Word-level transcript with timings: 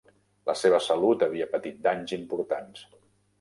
La 0.49 0.53
seva 0.61 0.79
salut 0.85 1.25
havia 1.27 1.47
patit 1.51 1.77
danys 1.89 2.15
importants. 2.19 2.83